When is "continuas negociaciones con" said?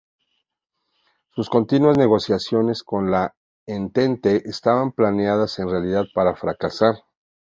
1.51-3.11